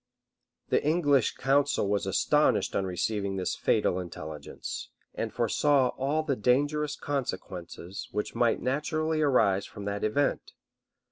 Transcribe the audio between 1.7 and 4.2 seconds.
was astonished on receiving this fatal